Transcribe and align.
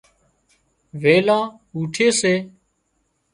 ويلان 1.01 1.43
اُُوٺي 1.73 2.07
سي 2.19 2.33